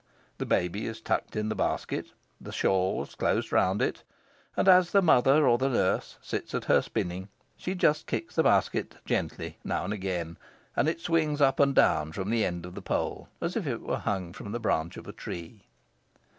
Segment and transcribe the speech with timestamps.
[0.39, 2.07] The baby is tucked in the basket,
[2.39, 4.01] the shawls closed round it;
[4.57, 8.41] and as the mother or the nurse sits at her spinning, she just kicks the
[8.41, 10.37] basket gently now and again,
[10.75, 13.81] and it swings up and down from the end of the pole, as if it
[13.81, 15.67] were hung from the branch of a tree.